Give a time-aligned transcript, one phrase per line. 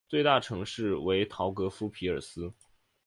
[0.09, 2.51] 最大城市为陶格夫匹尔斯。